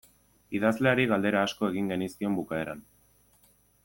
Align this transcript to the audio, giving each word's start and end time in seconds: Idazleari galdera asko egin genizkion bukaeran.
Idazleari 0.59 1.05
galdera 1.11 1.43
asko 1.49 1.69
egin 1.73 1.91
genizkion 1.95 2.39
bukaeran. 2.41 2.85